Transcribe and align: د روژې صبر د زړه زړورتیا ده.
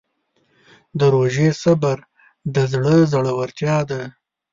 د 0.99 1.01
روژې 1.13 1.49
صبر 1.63 1.97
د 2.53 2.55
زړه 2.71 2.95
زړورتیا 3.11 3.77
ده. 3.89 4.01